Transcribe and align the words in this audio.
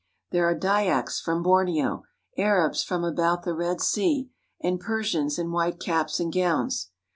There 0.31 0.49
are 0.49 0.57
Dyaks 0.57 1.21
from 1.21 1.43
Borneo, 1.43 2.05
Arabs 2.35 2.83
from 2.83 3.03
about 3.03 3.43
the 3.43 3.53
Red 3.53 3.79
Sea, 3.81 4.31
and 4.59 4.79
Persians 4.79 5.37
in 5.37 5.51
white 5.51 5.79
caps 5.79 6.19
and 6.19 6.33
gowns. 6.33 6.89